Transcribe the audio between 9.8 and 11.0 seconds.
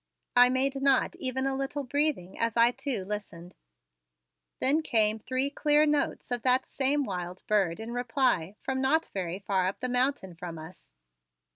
mountain from us.